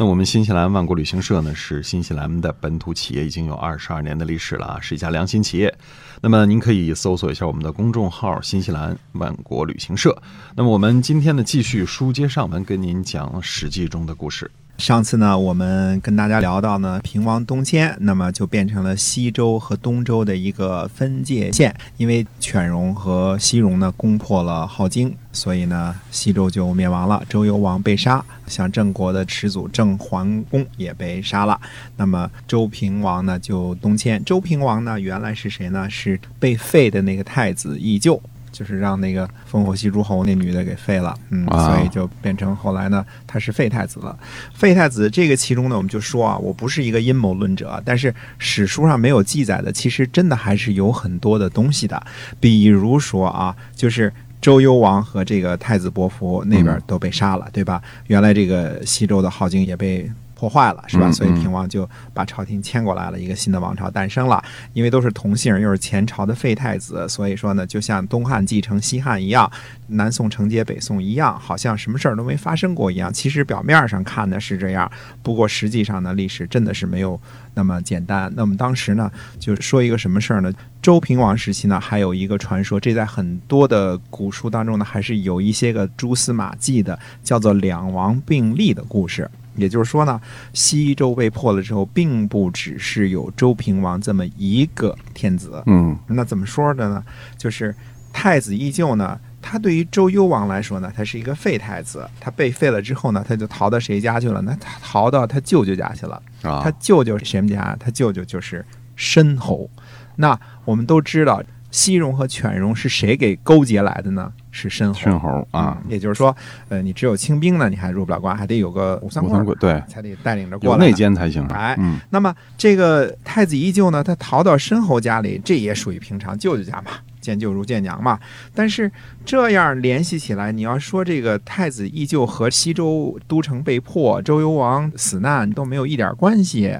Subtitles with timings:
[0.00, 5.76] 那我们新西兰万国旅行社呢，是新西兰的本土企业，已经有二十二年的历史了啊，是一家良心企业。
[6.22, 10.16] 那么您可以搜索一下我们的公众号“新西兰万国旅行社”。
[10.54, 14.48] 那么我们今天呢，继续书接上文，跟您讲《史记》中的故事。
[14.78, 21.74] 上次呢，我们跟大家聊到呢，平王东迁，那么就变成了西周和东周的一个分界线。
[21.96, 31.60] 因为犬戎和西戎呢攻破了镐京，所以呢，西周就灭亡了，周幽王被杀，像郑国的始祖郑桓公也被杀了。
[31.96, 34.24] 那么周平王呢就东迁。
[34.24, 35.90] 周平王呢原来是谁呢？
[35.90, 38.18] 是被废的那个太子义臼。
[38.50, 44.18] 就是让那个烽火戏诸侯那女的给废了，嗯，所以就变成后来呢，他是废太子了。
[44.54, 52.02] 废太子这个其中呢，我们就说啊，我不是一个阴谋论者，但是史书上没有记载的，其实真的还是有很多的东西的。
[52.40, 57.82] 比如说啊，就是周幽王和这个太子伯服那边都被杀了，对吧？
[58.06, 60.10] 原来这个西周的镐京也被。
[60.38, 61.10] 破坏了是吧？
[61.10, 64.40] 所以平王就把朝廷迁过来了，一个新的王朝诞生了。
[64.72, 69.50] 因为都是同姓，又是前朝的废太子，所以说呢，就像东汉继承西汉一样，
[69.88, 73.12] 南宋承接北宋一样，好像什么事儿都没发生过一样。
[73.12, 74.88] 其实表面上看的是这样，
[75.24, 77.20] 不过实际上呢，历史真的是没有
[77.54, 78.32] 那么简单。
[78.36, 79.10] 那么当时呢，
[79.40, 80.52] 就说一个什么事儿呢？
[80.80, 89.28] 周平王时期呢，还有一个传说，这在很多的古书当中呢，还是有一些个蛛丝马迹的，叫做两王并立的故事。
[89.58, 90.18] 也就是说呢，
[90.54, 95.62] 西周被破了之后，并不只是有周平王这么一个天子。
[95.66, 97.04] 嗯，那怎么说的呢？
[97.36, 97.74] 就是
[98.12, 102.08] 太子依旧呢，他对于周幽王来说呢，他是一个废太子。
[102.20, 104.40] 他被废了之后呢，他就逃到谁家去了？
[104.42, 106.22] 那他逃到他舅舅家去了。
[106.42, 107.76] 啊，他舅舅是谁家？
[107.78, 108.64] 他舅舅就是
[108.96, 109.68] 申侯。
[110.16, 111.42] 那我们都知道。
[111.70, 114.32] 西戎和犬戎是谁给勾结来的呢？
[114.50, 115.00] 是申侯。
[115.00, 116.34] 申侯啊，也就是说，
[116.68, 120.86] 呃，你只有清兵呢，你还入不了关，还得有个武三桂，对，才得带领着过来。
[120.86, 121.46] 内奸才行。
[121.48, 121.78] 哎，
[122.10, 128.18] 那么这个太子依旧呢，他逃到申侯家里，这也属于平常舅舅家嘛，见舅如见娘嘛。
[128.54, 128.90] 但是
[129.24, 136.76] 这样联系起来，你要说这个太子依旧和西周都城被破、周幽王死难都没有一点关系。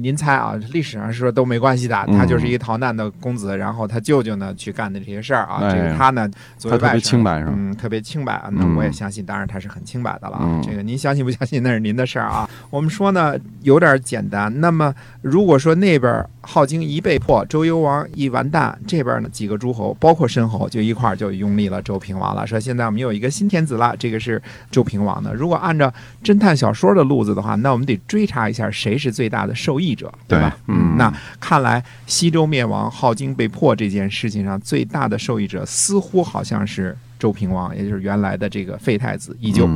[0.00, 0.54] 您猜啊？
[0.72, 7.52] 历史上是说都没关系的，他就是一个逃难的公子，然后他舅舅呢去干的这些事儿啊，这个他呢作为外甥，清白是吧？
[7.56, 8.42] 嗯，特别清白。
[8.52, 10.40] 那我也相信，当然他是很清白的了。
[10.62, 12.48] 这个您相信不相信那是您的事儿啊。
[12.70, 14.52] 我们说呢有点简单。
[14.60, 22.46] 那么如果说那边镐京一被破，周幽王一完蛋，这边呢几个诸侯，包括申侯，就一块儿就拥立了周平王了。
[22.46, 25.34] 说现在我们有一个新天子了，这个是周平王的。
[25.34, 25.92] 如果按照
[26.22, 29.78] 侦探小说的路子的话，那我们得追查一下谁是最大的受。
[29.78, 30.56] 益者对吧？
[30.66, 31.08] 嗯，那
[31.38, 39.68] 看来西周灭亡、镐京被破这件事情上最大的受益者，似乎好像是周平王，也就是原来的这个废太子依旧。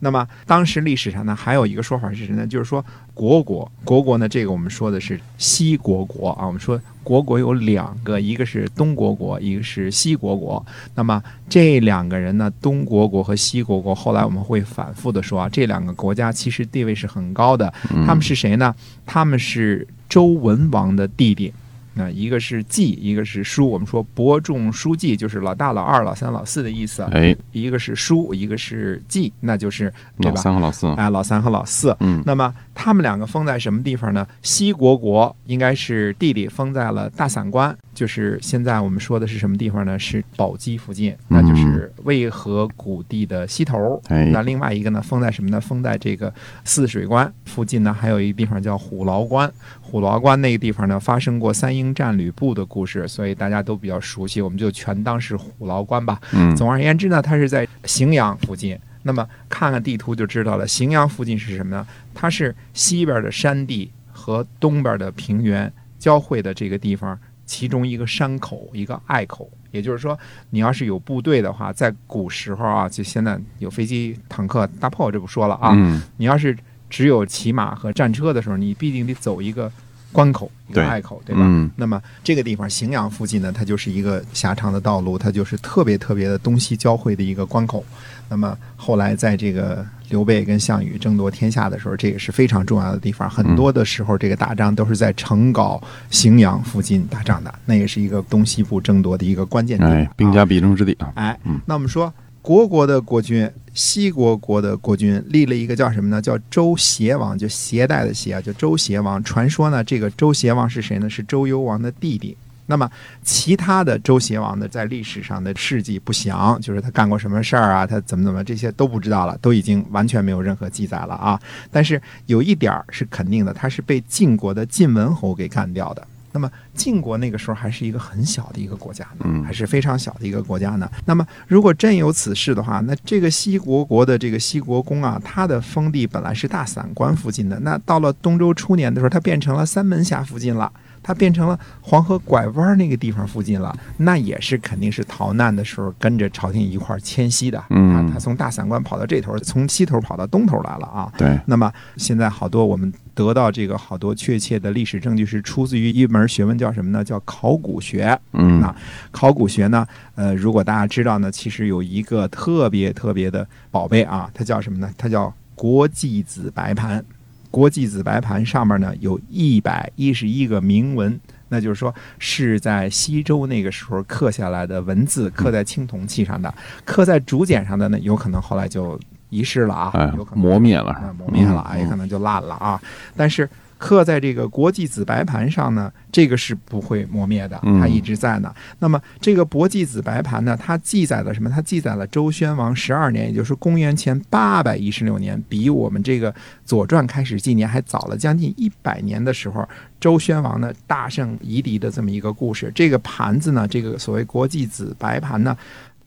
[0.00, 2.46] 那么当时历史上呢，还有一个说法是什么呢？
[2.46, 6.46] 就是说国国国国呢，这个我们说的是西国国啊。
[6.46, 10.64] 我们说国国有两个，一个是东国国，一个是西国国。
[10.94, 17.72] 那么这两个人呢，东国国和西国国，后来我们会反复的说啊，这两个国家其实地位是很高的。
[18.06, 18.74] 他们是谁呢？
[19.06, 21.52] 他们是周文王的弟弟。
[21.94, 23.68] 那一个是季，一个是叔。
[23.68, 27.02] 我们说伯仲叔季，就是老大、老二、老三、老四的意思。
[27.12, 30.86] 哎，一个是叔，一个是季，那就是老三和老四。
[30.94, 31.96] 哎，老三和老四。
[32.00, 34.26] 嗯，那么他们两个封在什么地方呢？
[34.42, 39.98] 西国国应该是弟弟封在了大散关，就是现在我们说的是什么地方呢？
[39.98, 44.00] 是宝鸡附近，那就是渭河谷地的西头。
[44.08, 45.60] 哎，那另外一个呢，封在什么呢？
[45.60, 46.32] 封在这个
[46.64, 49.50] 泗水关附近呢，还有一个地方叫虎牢关。
[49.92, 56.18] 虎牢关那个地方呢，发生过三英战吕布的故事，所以大家都比较熟悉，我们就全当是虎牢关吧。
[56.32, 58.74] 嗯，总而言之呢，它是在荥阳附近。
[59.02, 61.86] 那么看看地图就知道了，荥阳附近是什么呢？
[62.14, 69.50] 它是西边的山地和东边的平原交汇的这个地方，其中一个山口，一个隘口。
[69.72, 70.18] 也就是说，
[70.48, 75.72] 你要是有部队的话，在古时候啊，就现在有飞机、坦克、大炮，这不说了啊。
[75.74, 76.56] 嗯，你要是。
[76.92, 79.72] 只有骑马和战车的时候，你必定得走一个
[80.12, 81.40] 关口，一个隘口，对吧？
[81.42, 87.82] 嗯那么这个地方荥阳附近呢，它就是一个狭长的道路，它就是特别特别的东西交汇的一个关口。
[88.28, 93.28] 那么后来在这个刘备跟项羽争夺天下的时候，这也是非常重要的地方。
[93.28, 99.90] 很多的时候，这个打仗都是在成皋、荥阳附近打仗的，那也是一个东西部争夺的一个关键点。
[99.90, 101.12] 哎，兵啊家必争之地啊。
[101.14, 102.12] 哎嗯，那我们说
[102.42, 106.20] 国国的国君，西国国的国君立了一个叫什么呢？
[106.20, 109.22] 叫周邪王，就携带的携啊，叫周邪王。
[109.22, 111.08] 传说呢，这个周邪王是谁呢？
[111.08, 112.36] 是周幽王的弟弟。
[112.66, 112.90] 那么
[113.22, 121.40] 其他的周邪王的在历史上的事迹不详，就是他干过什么事儿啊，他怎么怎么这些都不知道了，都已经完全没有任何记载了啊。
[121.70, 126.04] 但是有一点儿是肯定的，他是被晋国的晋文侯给干掉的。
[126.32, 130.90] 那么晋国那个时候还是一个很小的一个国家呢，嗯还是非常小的一个国家呢。
[131.04, 140.72] 那么如果真有此事的话，那这个西国国的这个西国公啊，他的封地本来是大散关附近的，那到了东周初年的时候，它变成了三门峡附近了。
[141.02, 147.62] 它变成了黄河拐弯那个地方附近了，那也是肯定是逃难的时候跟着朝廷一块儿迁徙的。
[147.70, 151.12] 嗯啊，他从大散关跑到这头，从西头跑到东头来了啊。
[151.18, 157.02] 对，那么现在好多我们得到这个好多确切的历史证据是出自于一门学问叫什么呢？
[157.02, 158.18] 叫考古学。
[158.32, 158.74] 嗯那
[159.10, 164.88] 考古学呢，呃，如果大家知道呢，其实有一个特别特别的宝贝啊，它叫什么呢？
[164.96, 167.04] 它叫国际紫白盘。
[167.52, 171.20] 国际紫白盘上面呢有一百一十一个铭文，
[171.50, 176.52] 那就是说是在西周那个时候刻下来的文字，刻在青铜器上的，
[176.84, 182.80] 刻在竹简上的呢，有可能后来就遗失了啊，哎有可，能磨灭了啊，磨灭了，嗯也可能就烂了啊。
[183.14, 183.48] 但是
[183.82, 188.54] 刻在这个国际子白盘上呢，这个是不会磨灭的，嗯它一直在呢。
[188.78, 191.50] 那么这个国际子白盘呢，它记载了什么？
[191.50, 196.32] 它记载了周宣王十二年，也就是公元前八百一十六年，比我们这个
[196.64, 199.68] 《左传》开始纪年还早了将近一百年的时候，
[199.98, 202.70] 周宣王呢大胜夷狄的这么一个故事。
[202.72, 205.56] 这个盘子呢，这个所谓国际子白盘呢。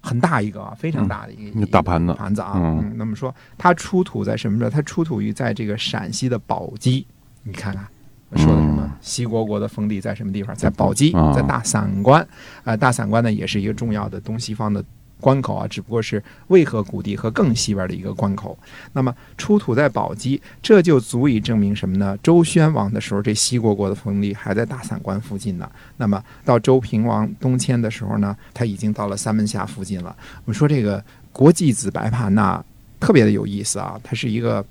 [0.08, 2.54] 很大一个啊，非常大的一个、大盘子盘子啊，
[2.96, 4.70] 那么说它出土在什么时候？
[4.70, 7.04] 它出土于在这个陕西的宝鸡，
[7.46, 7.88] 你看看。
[8.36, 8.92] 说的什么嗯？
[9.02, 10.54] 西国国的封地在什么地方？
[10.56, 12.28] 在宝鸡啊，在大散关。
[12.66, 14.84] 啊，大散关呢也是一个重要的东西方的
[15.22, 18.58] 关口啊，只不过是渭河谷地和更西边的一个关口。
[18.92, 22.18] 那么出土在宝鸡，这就足以证明什么呢？
[22.22, 25.70] 周宣王的时候，这西国国的封地还在大散关附近呢。
[25.96, 30.14] 那么到周平王东迁的时候呢，他已经到了三门峡附近了。
[30.44, 31.02] 我们说这个
[31.32, 32.62] 国际子白盘呐，
[33.00, 34.66] 特别的有意思啊，它是一个。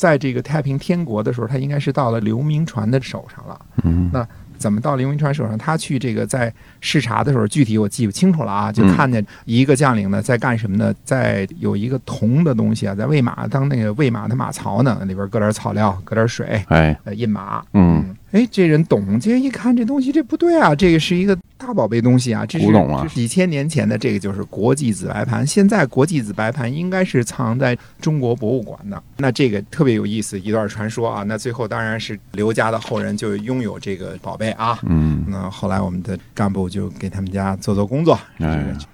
[0.00, 3.60] 在这个太平天国的时候，他应该是到了刘铭传的手上了。
[3.84, 4.26] 嗯那
[4.56, 5.58] 怎么到刘铭传手上？
[5.58, 10.94] 他去这个在视察的时候，具体我记不清楚了啊，就嗯看见一个将领呢在干什么呢？
[11.04, 17.62] 在有一个铜的东西啊，在喂马，当那个喂马的马槽呢，里边搁点草料，搁点水，哎，呃，印马。
[17.74, 25.44] 嗯，哎，这人懂，这一看这东西，这不对啊，这个是一个大宝贝东西啊，这是古董啊几千年前的，这个就是国际紫白盘。
[25.44, 29.02] 现在国际紫白盘应该是藏在中国博物馆的。
[29.16, 31.24] 那这个特别有意思，一段传说啊。
[31.24, 34.78] 那最后当然是刘家的后人就拥有这个宝贝啊。
[34.84, 38.16] 嗯，那后来我们的干部就给他们家做做工作，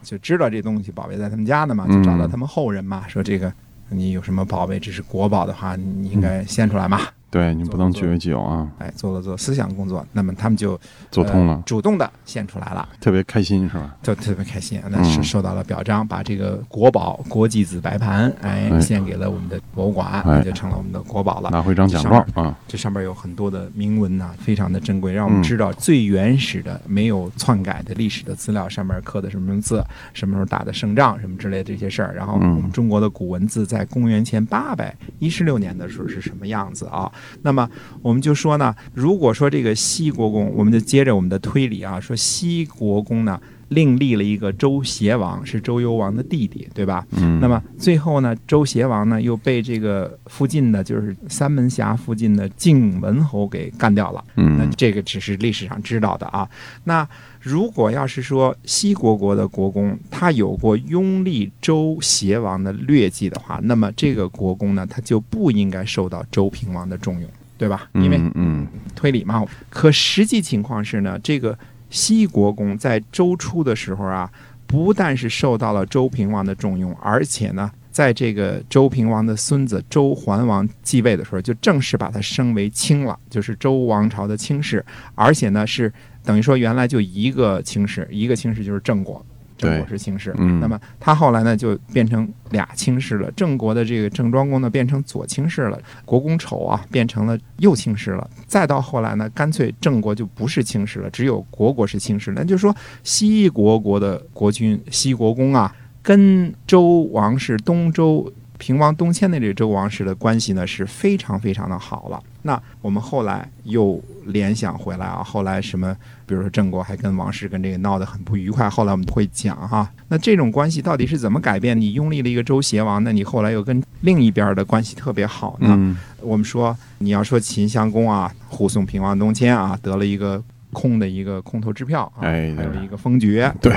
[0.03, 3.53] 就知道这东西宝贝在他们家呢嘛，嗯就找到他们后人嘛，说这个
[3.91, 7.03] 你有什么宝贝，这是国宝的话，你应该献出来嘛。
[7.37, 10.81] 对你不能据为己有啊，哎，做了做思想工作，那么他们就
[11.11, 13.95] 做通了呃，主动的献出来了，特别开心是吧？
[14.03, 21.51] 就特别开心，那是嗯受到了表彰，把这个国宝国际紫白盘，哎，哎献给了我们的博物馆，哎就成了我们的国宝了。
[21.51, 29.85] 拿回张奖状啊，这上面有很多的铭文呐、非常的珍贵，让我们嗯知道最原始的、没有篡改的历史的资料，上面刻的什么字，
[30.15, 32.15] 什么时候打的胜仗，什么之类的这些事儿。
[32.15, 37.13] 然后嗯我们中国的古文字在公元前八百一十六年的时候是什么样子啊？
[37.43, 37.69] 那么
[38.03, 43.41] 我们就说呢，如果说这个西国公，我们就接着我们的推理啊，说西国公呢。
[43.69, 47.05] 另立了一个周邪王，是周幽王的弟弟，对吧？
[47.13, 54.25] 嗯，那么最后呢，周邪王呢又被这个附近的，就是三门峡附近的晋文侯给干掉了。
[54.35, 56.49] 那嗯这个只是历史上知道的啊。
[56.85, 57.07] 那
[57.41, 67.89] 如果要是说西国国的国公他有过拥立周邪王的劣迹的话，那么这个国公呢，他就不应该受到周平王的重用，对吧？
[67.95, 69.45] 因为嗯嗯推理嘛。
[69.71, 71.57] 可实际情况是呢，这个
[71.91, 74.31] 西国公在周初的时候啊，
[74.67, 85.93] 不但是受到了周平王的重用，而且呢，在这个周平王的孙子周桓王继位的时候，就正式把他升为卿了，就是周王朝的卿氏，而且呢是
[86.25, 89.25] 等于说原来就一个卿氏，一个卿氏就是郑国。
[89.57, 90.35] 郑国是卿氏。
[90.39, 102.33] 嗯那么他后来呢就变成俩卿氏了，郑国的这个郑庄公呢变成左卿氏了，国公丑啊变成了右卿氏了，再到后来呢，干脆郑国就不是卿氏了，只有国国是卿氏。
[102.35, 108.33] 那就是说西国国的国君西国公啊，跟周王室东周。
[108.59, 112.23] 平王东迁的这个周王室的关系呢是非常非常的好了。
[112.43, 115.95] 那我们后来又联想回来啊，后来什么，
[116.25, 119.91] 比如说郑国还跟王室跟这个闹得很不愉快，后来我们会讲哈。
[120.09, 121.79] 那这种关系到底是怎么改变？
[121.79, 125.69] 你拥立了一个周邪王，那你后来又跟另一边的关系特别好呢？
[125.71, 130.43] 嗯我们说你要说秦襄公啊，护送平王东迁啊，得了一个
[130.77, 133.75] 空的一个空头支票啊，哎还有一个封爵，对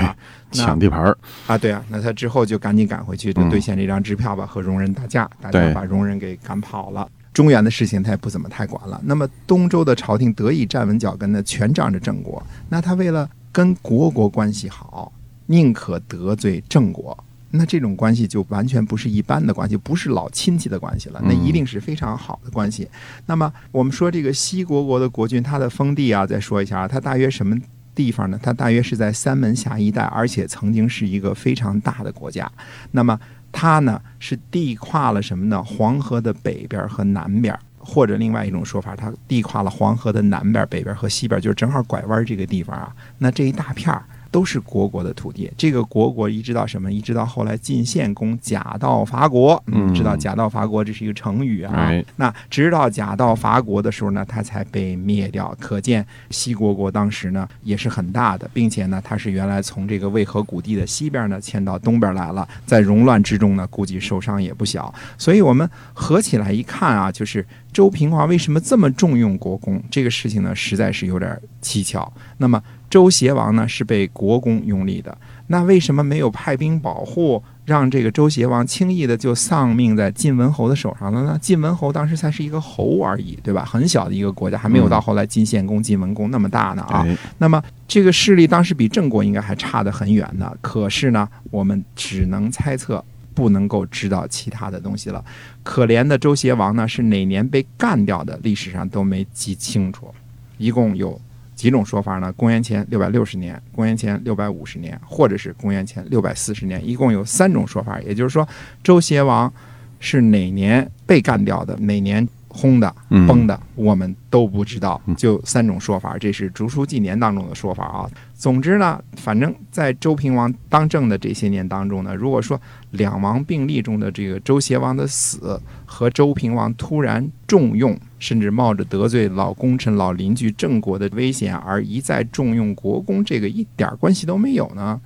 [0.52, 1.16] 抢地盘儿，
[1.46, 7.08] 啊，对啊，那他之后就赶紧赶回去，就嗯兑现这张支票吧，和戎人打架，大对家把戎人给赶跑了。
[7.32, 9.00] 中原的事情他也不怎么太管了。
[9.02, 12.42] 那么东周的朝廷得以站稳脚跟呢，全仗着郑国。
[12.68, 15.10] 那他为了跟国国关系好，
[15.46, 17.16] 宁可得罪郑国。
[17.52, 22.88] 那这种关系就完全不是一般的关系，不是老亲戚的关系了，那一定是非常好的关系。
[23.26, 27.56] 那么我们说这个西国国的国君，他的封地啊，再说一下啊，他大约什么
[27.92, 28.38] 地方呢？
[28.40, 32.50] 他大约是在三门峡一带，而且曾经是一个非常大的国家。
[32.92, 33.18] 那么
[33.50, 35.60] 它呢是地跨了什么呢？
[35.64, 42.94] 黄河的北边和南边，或者另外一种说法，它地跨了黄河的南边、北边和西边，就是正好拐弯这个地方啊。
[43.18, 44.04] 那这一大片儿。
[44.30, 46.92] 都是国国的土地，这个国国一直到什么？
[46.92, 51.74] 一直到后来晋献公假道伐国，嗯知道假道伐国这是一个成语啊。
[51.74, 55.54] 哎那直到假道伐国的时候呢，它才被灭掉。
[55.58, 64.92] 可见西国国当时呢也是很大的，并且呢，它是原来从这个渭河谷地的西边呢迁到东边来了，在戎乱之中呢，估计受伤也不小。
[65.18, 69.82] 所以我们合起来一看啊，就是周平王为什么这么重用国公？
[69.90, 72.12] 这个事情呢，实在是有点蹊跷。
[72.38, 75.16] 那么周邪王呢是被国公拥立的，
[75.46, 81.38] 那为什么没有派兵保护，让这个周邪王轻易的就丧命在晋文侯的手上了呢？
[81.40, 83.64] 晋文侯当时才是一个侯而已，对吧？
[83.64, 87.04] 很小的一个国家，还没有到后来晋献公、晋文公那么大呢啊。
[87.06, 93.02] 哎那么这个势力当时比郑国应该还差得很远呢，可是呢，我们只能猜测。
[93.32, 95.24] 不能够知道其他的东西了。
[95.62, 100.12] 可怜的周邪王呢，是哪年被干掉的，历史上都没记清楚。
[100.58, 101.18] 一共有
[101.60, 102.32] 几种说法呢？
[102.32, 108.00] 公元前六百六十年、公元前六百五十年，或者是公元前六百四十年，一共有三种说法。
[108.00, 108.48] 也就是说，
[108.82, 109.52] 周邪王
[109.98, 115.16] 是哪年被干掉的，哪年轰的、嗯崩的，我们都不知道嗯。
[115.16, 118.10] 就三种说法，这是《竹书纪年》当中的说法啊。
[118.34, 134.98] 总之呢，反正在周平王当政的这些年当中呢，如果说两王并立中的这个周邪王的死和周平王突然重用，甚至冒着得罪老功臣、老邻居郑国的危险而一再重用国公，这个一点关系都没有呢，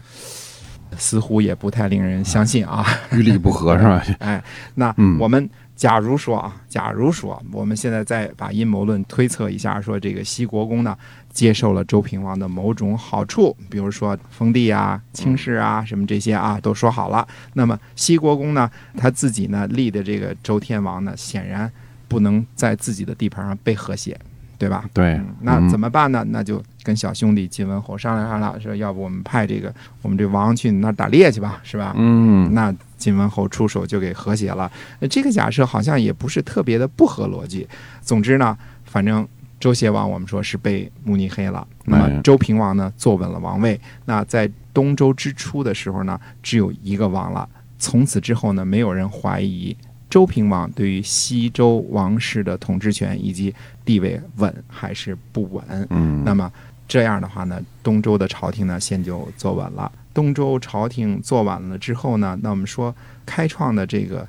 [0.96, 2.86] 似乎也不太令人相信啊。
[3.10, 4.00] 与理不合是吧？
[4.20, 4.42] 哎，
[4.76, 10.96] 那嗯我们假如说啊，假如说我们现在再把阴谋论推测一下，说这个西国公呢
[11.30, 17.26] 接受了周平王的某种好处，比如说封地啊、轻视啊什么这些啊都说好了。
[17.54, 21.70] 那么西国公呢，他自己呢立的这个周天王呢，显然
[22.06, 24.16] 不能在自己的地盘上被和谐，
[24.56, 24.84] 对吧？
[24.92, 26.24] 对嗯，那怎么么办呢？
[26.28, 31.92] 那就跟小兄弟晋文侯商量商量，说要不我们派这个我们这王去你那儿打猎去吧，是吧？
[31.96, 32.72] 嗯那
[33.04, 34.72] 晋文侯出手就给和谐了。
[35.00, 37.68] 呃这个假设好像也不是特别的不合逻辑。
[38.00, 39.28] 总之呢，反正
[39.60, 43.78] 周邪王我们说是被慕尼黑了，那哎么周平王呢坐稳了王位。
[44.06, 47.46] 那在东周之初的时候呢，只有一个王了。
[47.78, 49.76] 从此之后呢，没有人怀疑
[50.10, 55.64] 周平王对于西周王室的统治权以及地位稳还是不稳。
[55.90, 56.52] 嗯，那么
[56.86, 59.90] 这样的话呢，东周的朝廷呢，先就坐稳了。
[60.12, 62.94] 东周朝廷坐稳了之后呢，那我们说
[63.26, 64.28] 开创的这个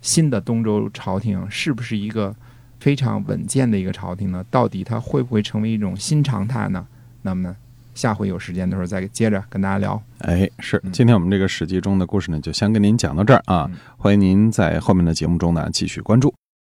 [0.00, 2.34] 新的东周朝廷是不是一个
[2.80, 4.42] 非常稳健的一个朝廷呢？
[4.50, 6.86] 到底它会不会成为一种新常态呢？
[7.20, 7.54] 那么呢，
[7.96, 10.00] 下回有时间的时候再接着跟大家聊。
[10.18, 13.76] 哎，是嗯今天我们这个《史记》中的故事呢，就先跟您讲到这儿啊嗯。
[13.96, 16.32] 欢迎您在后面的节目中呢继续关注。